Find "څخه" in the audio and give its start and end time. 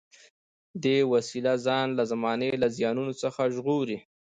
3.21-3.41